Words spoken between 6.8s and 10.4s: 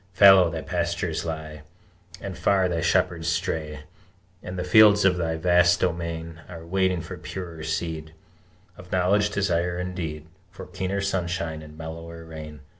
for purer seed Of knowledge, desire, and deed,